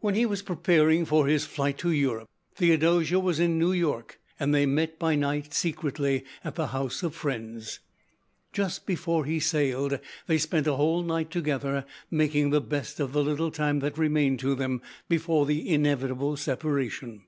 When 0.00 0.16
he 0.16 0.26
was 0.26 0.42
preparing 0.42 1.04
for 1.04 1.28
his 1.28 1.44
flight 1.44 1.78
to 1.78 1.92
Europe, 1.92 2.28
Theodosia 2.56 3.20
was 3.20 3.38
in 3.38 3.60
New 3.60 3.70
York, 3.70 4.18
and 4.40 4.52
they 4.52 4.66
met 4.66 4.98
by 4.98 5.14
night, 5.14 5.54
secretly, 5.54 6.24
at 6.42 6.56
the 6.56 6.66
house 6.66 7.04
of 7.04 7.14
friends. 7.14 7.78
Just 8.52 8.86
before 8.86 9.24
he 9.24 9.38
sailed, 9.38 10.00
they 10.26 10.38
spent 10.38 10.66
a 10.66 10.74
whole 10.74 11.04
night 11.04 11.30
together, 11.30 11.86
making 12.10 12.50
the 12.50 12.60
best 12.60 12.98
of 12.98 13.12
the 13.12 13.22
little 13.22 13.52
time 13.52 13.78
that 13.78 13.96
remained 13.96 14.40
to 14.40 14.56
them 14.56 14.82
before 15.08 15.46
the 15.46 15.72
inevitable 15.72 16.36
separation. 16.36 17.22